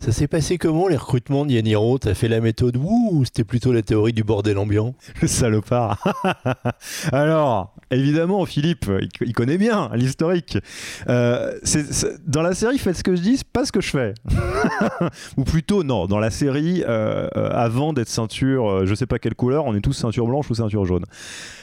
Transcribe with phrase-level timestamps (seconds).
[0.00, 3.70] Ça s'est passé comment les recrutements de Yaniro T'as fait la méthode ou c'était plutôt
[3.70, 4.94] la théorie du bordel ambiant?
[5.20, 6.02] Le salopard.
[7.12, 10.56] Alors, évidemment, Philippe, il, connaît bien l'historique.
[11.10, 11.52] Euh,
[12.26, 14.14] dans la série, faites ce que je dis, pas ce que je fais.
[15.36, 19.34] ou plutôt, non, dans la série, euh, euh, avant d'être ceinture, je sais pas quelle
[19.34, 21.04] couleur, on est tous ceinture blanche ou ceinture jaune.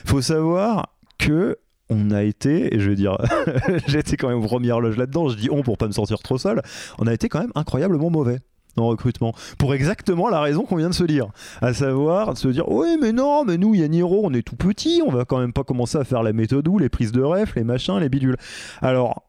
[0.06, 1.58] Faut savoir que
[1.90, 3.18] on a été, et je vais dire,
[3.88, 6.38] j'ai été quand même aux premières là-dedans, je dis on pour pas me sentir trop
[6.38, 6.62] seul,
[7.00, 8.40] on a été quand même incroyablement mauvais
[8.76, 11.30] en recrutement, pour exactement la raison qu'on vient de se dire,
[11.62, 15.02] à savoir de se dire oui mais non, mais nous Yaniro on est tout petit,
[15.04, 17.56] on va quand même pas commencer à faire la méthode ou les prises de ref,
[17.56, 18.38] les machins, les bidules.
[18.82, 19.24] Alors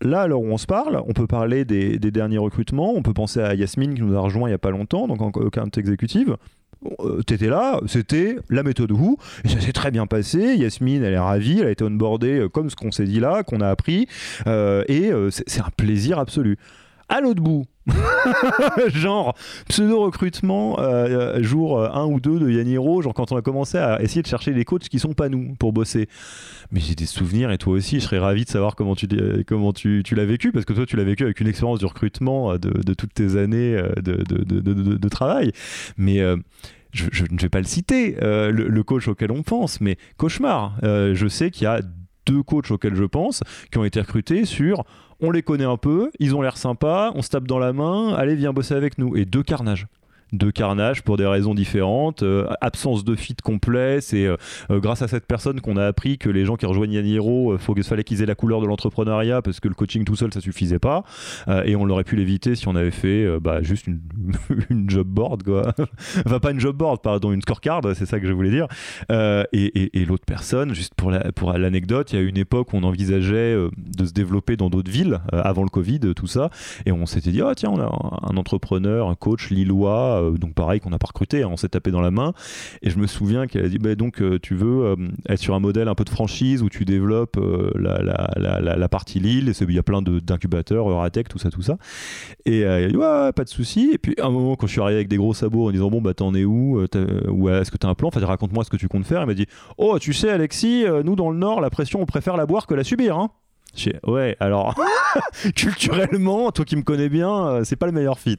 [0.00, 3.40] Là, alors où on se parle, on peut parler des, derniers recrutements, on peut penser
[3.40, 5.30] à Yasmine qui nous a rejoint il n'y a pas longtemps, donc en
[5.76, 6.36] exécutive.
[7.00, 10.56] Euh, T'étais là, c'était la méthode Who, et ça s'est très bien passé.
[10.56, 13.42] Yasmine, elle est ravie, elle a été onboardée euh, comme ce qu'on s'est dit là,
[13.42, 14.06] qu'on a appris,
[14.46, 16.58] euh, et c'est un plaisir absolu.
[17.08, 17.64] À l'autre bout,
[18.88, 19.34] genre
[19.68, 24.00] pseudo-recrutement, euh, euh, jour 1 ou 2 de Yaniro, genre quand on a commencé à
[24.02, 26.08] essayer de chercher des coachs qui sont pas nous pour bosser.
[26.70, 29.06] Mais j'ai des souvenirs et toi aussi, je serais ravi de savoir comment tu,
[29.46, 31.86] comment tu, tu l'as vécu, parce que toi tu l'as vécu avec une expérience du
[31.86, 34.42] recrutement euh, de, de toutes tes années euh, de, de,
[34.96, 35.52] de, travail.
[35.96, 36.36] Mais euh,
[36.94, 40.76] je, ne vais pas le citer, euh, le, le coach auquel on pense, mais cauchemar.
[40.82, 41.80] Euh, je sais qu'il y a
[42.26, 44.84] deux coachs auxquels je pense qui ont été recrutés sur
[45.20, 48.14] on les connaît un peu, ils ont l'air sympas, on se tape dans la main,
[48.14, 49.16] allez viens bosser avec nous.
[49.16, 49.86] Et deux carnages.
[50.34, 54.36] Deux carnages pour des raisons différentes, euh, absence de fit complet, c'est euh,
[54.70, 57.82] euh, grâce à cette personne qu'on a appris que les gens qui rejoignent Yaniro, il
[57.84, 60.80] fallait qu'ils aient la couleur de l'entrepreneuriat parce que le coaching tout seul ça suffisait
[60.80, 61.04] pas
[61.64, 63.86] et on l'aurait pu l'éviter si on avait fait bah, juste
[64.70, 65.72] une, job board quoi.
[66.26, 68.66] enfin pas une job board pardon, une scorecard, c'est ça que je voulais dire.
[69.52, 72.82] Et l'autre personne, juste pour la- pour l'anecdote, il y a une époque où on
[72.82, 76.50] envisageait de se développer dans d'autres villes avant le Covid, tout ça,
[76.86, 80.80] et on s'était dit ah tiens on a un, entrepreneur, un coach lillois, donc pareil
[80.80, 82.32] qu'on n'a pas recruté, hein, on s'est tapé dans la main.
[82.82, 84.96] Et je me souviens qu'elle a dit bah, donc euh, tu veux euh,
[85.28, 89.48] être sur un modèle un peu de franchise où tu développes euh, la, partie Lille,
[89.48, 91.78] et il y a plein d'incubateurs, Euratech, tout ça, tout ça.
[92.44, 93.90] Et euh, elle a dit ouais, pas de souci.
[93.92, 95.90] Et puis à un moment quand je suis arrivé avec des gros sabots en disant
[95.90, 98.08] bon bah t'en es où Euh, est-ce que t'as un plan?
[98.08, 99.20] Enfin raconte-moi ce que tu comptes faire.
[99.20, 99.46] Elle m'a dit
[99.78, 102.66] oh tu sais Alexis, euh, nous dans le Nord la pression on préfère la boire
[102.66, 103.18] que la subir.
[103.18, 103.30] Hein
[104.06, 104.74] ouais alors
[105.56, 108.38] culturellement toi qui me connais bien euh, c'est pas le meilleur fit.